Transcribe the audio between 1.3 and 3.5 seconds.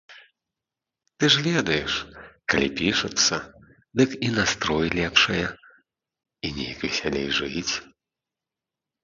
ж ведаеш, калі пішацца,